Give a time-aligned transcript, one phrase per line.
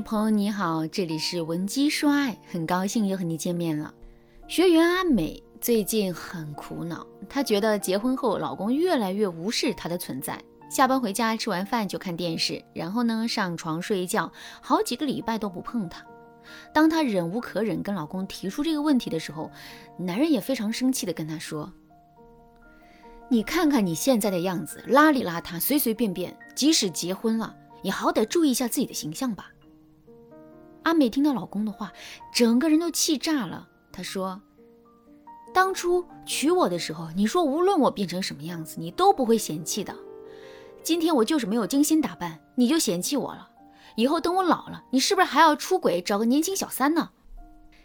[0.00, 3.92] 朋友你好，这里是文姬说爱，很高兴又和你见面了。
[4.46, 16.04] 学员阿美最近很苦恼，她觉得结婚后老公越来越无视她的存在，下班回家吃完饭就看电视，然后呢上床睡觉，好几个礼拜都不碰她。
[16.72, 19.50] 当她忍无可忍跟老公提出这个问题的时候，
[19.98, 21.72] 男人也非常生气的跟她说
[23.28, 29.48] ：“你看看你现在的样子，邋里邋遢，随随便便，即使结婚了。”你好歹注意一下自己的形象吧。
[30.86, 31.92] 阿美听到老公的话，
[32.32, 33.68] 整个人都气炸了。
[33.90, 34.40] 她说
[35.52, 39.92] ：“当初娶我的时候，你说无论我变成什么样子，你都不会嫌弃的。
[40.84, 43.50] 今天我就是没有精心打扮，你就嫌弃我了。
[43.96, 47.10] 以后等我老了，你是不是还要出轨找个年轻小三呢？”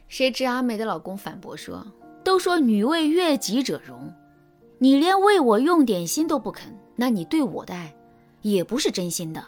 [0.08, 1.84] 谁知阿美的老公反驳说
[2.24, 4.14] ：“都说女为悦己者容，
[4.78, 7.96] 你连为我用点心都不肯，那你对我的爱
[8.44, 9.44] 也不是真心的。”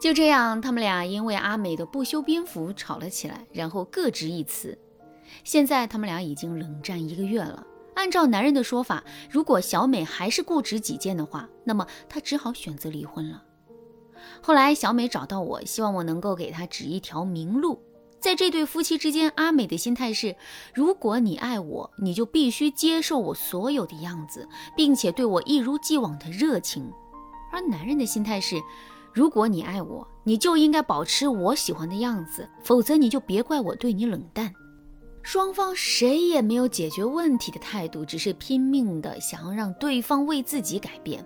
[0.00, 4.78] 就这样，他们俩因为阿美的不修边幅吵了起来，然后各执一词。
[5.42, 7.66] 现在他们俩已经冷战一个月了。
[7.94, 13.42] 按照男人的说法，如果小美还是固执己见的话，那么他只好选择离婚了。
[14.40, 17.82] 后来，小美找到我，希望我能够给她指一条明路。
[18.20, 20.36] 在这对夫妻之间，阿美的心态是：
[20.72, 26.88] 如果你爱我，你就必须接受我所有的样子，并且对我一如既往的热情。
[27.52, 28.56] 而男人的心态是。
[29.12, 34.52] 如果你爱我，你就应该保持我喜欢的样子，否则你就别怪我对你冷淡。
[35.22, 41.24] 双方谁也没有解决问题的态度，只是拼命的想要让对方为自己改变。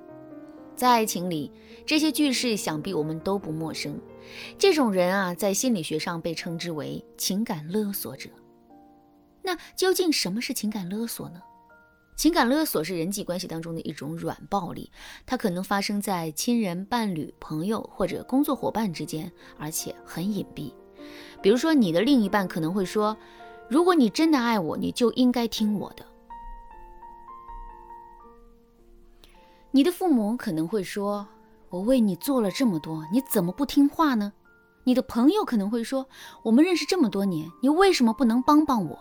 [0.74, 1.52] 在爱情里，
[1.86, 4.00] 这些句式想必我们都不陌生。
[4.58, 8.30] 这种人啊，在心理学上被称之为情感勒索者。
[9.42, 11.40] 那究竟什么是情感勒索呢？
[12.14, 14.92] 情感勒索是人际关系当中的一种软暴力，
[15.26, 20.72] 它可能发生在亲人、伴侣、朋友或者工作伙伴之间，而且很隐蔽。
[21.40, 23.16] 比如说，你的另一半可能会说
[23.68, 26.06] ：“如果你真的爱我，你就应该听我的。”
[29.72, 31.26] 你的父母可能会说
[31.70, 34.32] ：“我为你做了这么多，你怎么不听话呢？”
[34.84, 36.06] 你的朋友可能会说
[36.44, 38.98] ：“我们认识这么多年，你为什么不能帮帮我？”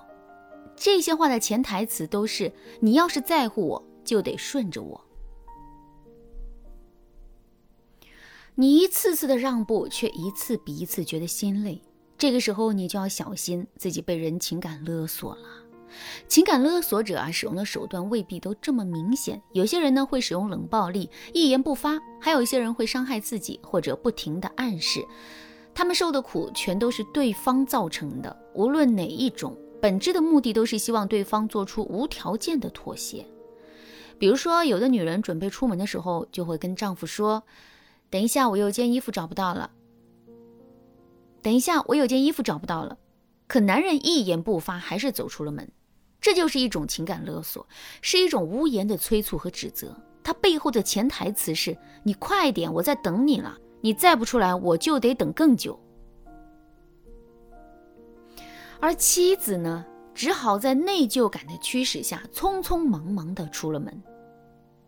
[0.76, 5.00] 这些话的潜台词都是：你要是在乎我，就得顺着我。
[8.56, 11.82] 你一次次的让步，却一次比一次觉得心累。
[12.18, 15.48] 这个时候，你就要小心自己被人情感勒索了。
[16.28, 19.42] 情感勒索者啊，使用的手段未必都这么明显。
[19.54, 25.06] 有些人呢会使用冷暴力，一言不发；还有一些人会伤害自己，或者不停的暗示。
[25.74, 29.58] 他们受的苦全都是对方造成的，无论哪一种。
[29.82, 33.26] 本质的目的都是希望对方做出无条件的妥协。
[34.20, 37.42] 比如说，有的女人准备出门的时候，就会跟丈夫说
[38.12, 39.72] ：“等一下，我有件衣服找不到了。”
[41.42, 42.96] 等一下，我有件衣服找不到了。
[43.48, 45.68] 可男人一言不发，还是走出了门。
[46.22, 47.68] 这就是一种情感勒索，
[48.04, 49.96] 是一种无言的催促和指责。
[50.24, 51.76] 它背后的潜台词是
[52.06, 53.58] ：“你快点，我在等你了。
[53.82, 55.80] 你再不出来，我就得等更久。”
[58.82, 64.02] 而妻子呢，只好在内疚感的驱使下，匆匆忙忙地出了门。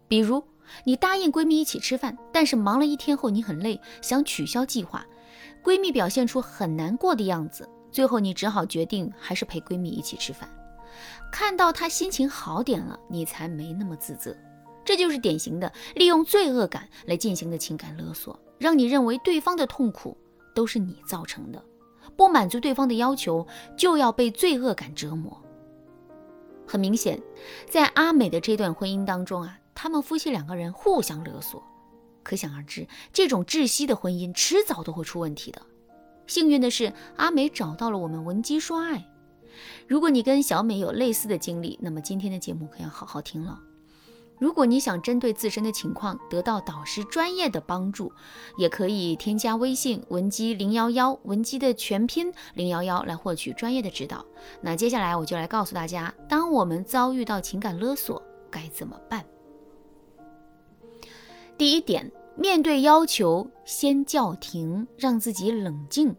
[0.08, 0.44] 比如，
[0.84, 5.06] 你答应闺蜜一起吃饭，但是忙了一天后你很累，想取消计划，
[5.64, 10.50] 闺蜜表现出很难过的样子，最后你只好决定还是陪闺蜜一起吃饭。
[11.32, 14.36] 看到她心情好点了，你才没那么自责。
[14.84, 20.18] 这就是典型的利用罪恶感来进行的情感勒索，让你认为对方的痛苦
[20.56, 21.64] 都是你造成的。
[22.16, 23.46] 不满足对方的要求，
[23.78, 25.42] 就要被罪恶感折磨。
[26.66, 27.22] 很明显，
[27.70, 31.62] 在阿美的这段婚姻当中啊，他们夫妻两个人互相勒索，
[32.24, 35.62] 可想而知，这种窒息的婚姻迟早都会出问题的。
[36.26, 39.06] 幸运的是，阿美找到了我们文姬说爱。
[39.88, 43.60] 如果你跟小美有类似的经历，那么今天的节目可要好好听了。
[44.44, 48.12] 如果你想针对自身的情况得到导师专业的帮助，
[48.58, 54.26] 也可以添加微信文姬零幺幺，文姬的全拼零幺幺来获取专业的指导。
[54.60, 59.24] 那接下来我就来告诉大家，当我们遭遇到情感勒索该怎么办。
[61.58, 66.14] 第一点，面对要求先叫停，让自己冷静。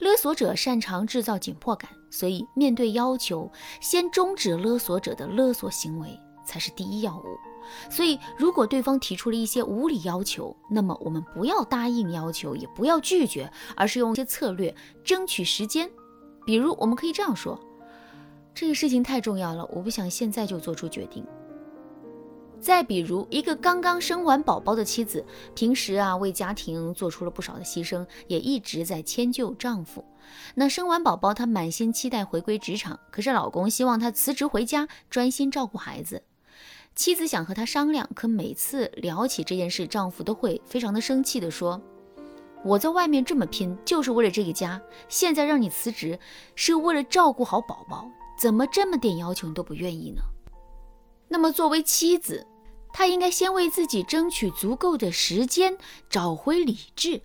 [0.00, 3.48] 勒索者擅长制造紧迫感，所以面对要求
[3.80, 6.18] 先终止勒索者的勒索行为。
[6.44, 7.38] 才是第一要务，
[7.90, 14.74] 所以如果对方提出了一些无理要求，那么我们不要答应要求，也不要拒绝，而是用一些策略
[15.04, 15.90] 争取时间。
[16.44, 17.58] 比如，我们可以这样说
[18.54, 21.24] ：“这个事情太重要了，我不想现在就做出决定。”
[22.60, 30.04] 再比如，一个刚刚生完宝宝的妻子，平时啊为家庭做出了不少的牺牲，也一直在迁就丈夫。
[30.54, 36.22] 那生完宝宝，她满心期待回归职场，可是老公希望她辞职回家，专心照顾孩子。
[36.94, 41.80] 妻子想和他商量，可每次聊起这件事，丈夫都会非常的生气的说
[42.64, 46.18] ：“我在外面这么拼，就是为了这个家，现在让你辞职，
[46.54, 50.22] 是为了照顾好宝宝，怎么这么点要求你都不愿意呢？”
[51.28, 52.46] 那么作为妻子，
[52.92, 55.78] 她应该先为自己争取足够的时间，
[56.10, 57.22] 找回理智。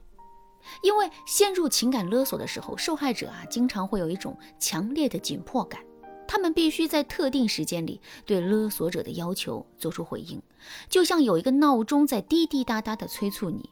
[0.82, 5.82] 因为陷入情感勒索的时候，受害者啊，经常会有一种强烈的紧迫感，
[6.28, 10.42] 他们必须在特定时间里对勒索者的要求做出回应，
[10.90, 13.70] 就像有一个闹钟在滴滴答答地催促你。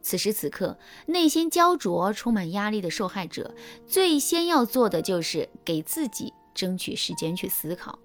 [0.00, 3.54] 此时此刻，内心焦灼、充满压力的受害者，
[3.86, 7.98] 最先要做的就是给自己争取时间去思考。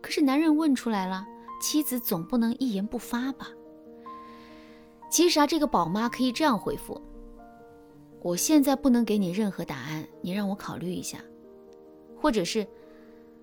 [0.00, 1.26] 可是男人问出来了。
[1.60, 3.46] 妻子总不能一言不发吧？
[5.08, 7.00] 其实啊，这个宝妈可以这样回复：
[8.20, 11.20] 我现在不能给你任何答案，你让我考虑一下。
[12.22, 12.64] 或者是，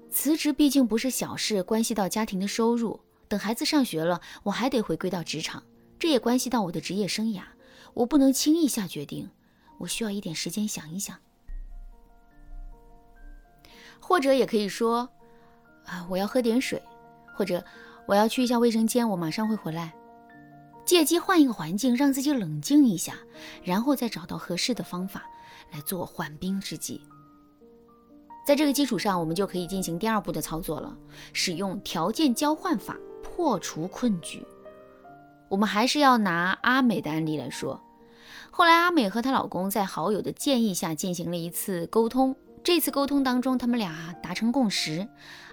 [0.09, 2.97] 辞职毕竟不是小事，关系到家庭的收入。
[3.27, 5.61] 等孩子上学了，我还得回归到职场，
[5.99, 7.41] 这也关系到我的职业生涯，
[7.93, 9.29] 我不能轻易下决定，
[9.79, 11.17] 我需要一点时间想一想。
[13.99, 15.09] 或者也可以说：
[15.83, 16.81] 啊，我要喝点水，
[17.35, 17.61] 或者。
[18.05, 19.93] 我要去一下卫生间，我马上会回来。
[20.83, 23.13] 借机换一个环境，让自己冷静一下，
[23.61, 25.29] 然后再找到合适的方法
[25.71, 27.01] 来做缓兵之计。
[28.49, 30.97] 在这个基础上，我们就可以进行第二步的操作了，
[31.33, 34.43] 使用条件交换法破除困局。
[35.49, 37.79] 我们还是要拿阿美的案例来说。
[38.49, 42.35] 后来，阿美和她老公在好友的建议下进行了一次沟通。
[42.63, 45.07] 这次沟通当中，他们俩达成共识，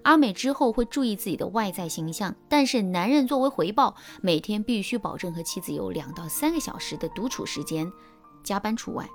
[0.04, 7.92] 阿美之后会注意自己的外在形象，但是男人作为回报，每天必须保证和妻子有两到三个小时的独处时间，
[8.42, 9.06] 加班除外。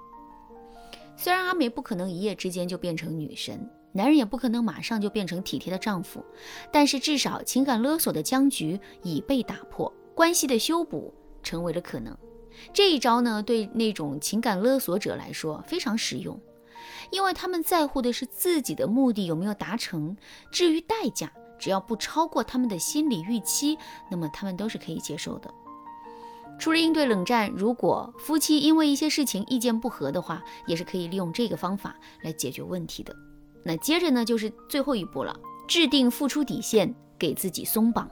[1.23, 6.25] 虽然阿美不可能一夜之间就变成女神，男人也不可能马上就变成体贴的丈夫，
[6.71, 11.13] 但是至少情感勒索的僵局已被打破，关系的修补
[11.43, 12.17] 成为了可能。
[12.73, 16.41] 这一招呢，对那种情感勒索者来说非常实用。
[17.11, 20.17] 因为他们在乎的是自己的目的有没有达成，
[20.51, 23.77] 至于代价，只要不超过他们的心理预期，
[24.09, 25.53] 那么他们都是可以接受的。
[26.61, 33.15] 除了应对冷战，如果夫妻因为一些事情意见不合的话，也是可以利用这个方法来解决问题的。
[33.63, 35.35] 那接着呢，就是最后一步了，
[35.67, 38.07] 制定付出底线，给自己松绑。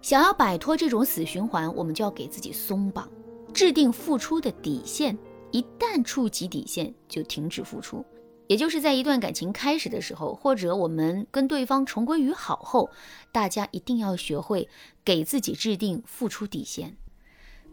[0.00, 3.10] 想要摆脱这种死循环，我们就要给自己松绑，
[3.52, 5.18] 制定付出的底线。
[5.50, 8.06] 一旦触及底线，就停止付出。
[8.46, 12.88] 也就是在一段感情开始的时候，或者我们跟对方重归于好后，
[13.32, 14.68] 大家一定要学会
[15.04, 16.96] 给自己制定付出底线。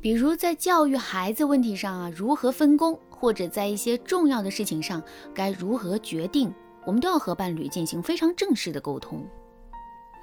[0.06, 5.02] 比如在教育孩子问题上啊，如何分工，或者在一些重要的事情上
[5.34, 6.54] 该如何决定，
[6.86, 9.26] 我们都要和伴侣进行非常正式的沟通。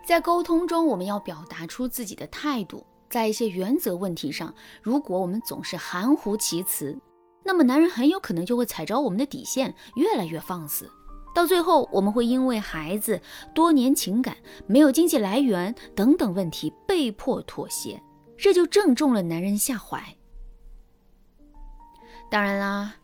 [0.07, 2.87] 在沟通中，我们要表达出自己的态度。
[3.11, 6.97] 在一些原则问题上，如果我们总是含糊其辞，
[7.43, 10.89] 那么男人很有可能就会踩着我们的底线，越来越放肆，
[11.35, 13.21] 到最后我们会因为孩子、
[13.53, 14.37] 多年情感、
[14.69, 18.01] 没有经济来源等等问题被迫妥协，
[18.43, 20.17] 这就正中了男人下怀。
[22.29, 22.95] 当然啦，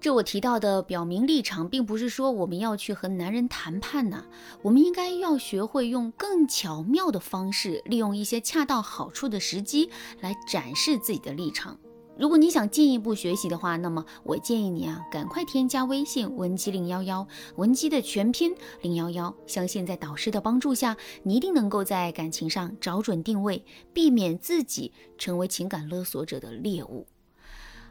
[0.00, 4.24] 这我提到的表明立场，并不是说我们要去和男人谈判呢，
[4.62, 9.88] 我们应该要学会用更巧妙的方式，利用一些恰到好处的时机
[10.20, 11.78] 来展示自己的立场。
[12.18, 19.34] 如果你想进一步学习的话，那么我建议你啊，赶快添加微信文姬零幺幺，文姬的全拼零幺幺。
[19.46, 27.06] 相信在导师的帮助下，你一定能够在感情上找准定位，避免自己成为情感勒索者的猎物。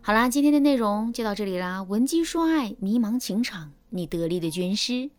[0.01, 5.12] 好啦，今天的内容就到这里啦，文姬说爱，迷茫情场，你得力的军师。